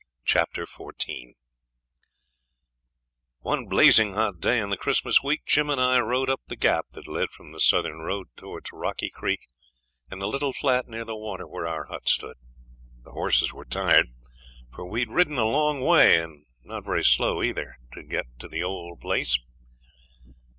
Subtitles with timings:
[0.25, 1.35] Chapter 14
[3.41, 6.87] One blazing hot day in the Christmas week Jim and I rode up the 'gap'
[6.93, 9.41] that led from the Southern road towards Rocky Creek
[10.09, 12.37] and the little flat near the water where our hut stood.
[13.03, 14.07] The horses were tired,
[14.73, 18.63] for we'd ridden a long way, and not very slow either, to get to the
[18.63, 19.37] old place.